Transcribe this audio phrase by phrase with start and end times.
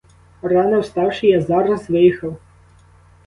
[0.41, 2.37] Рано вставши, я зараз виїхав.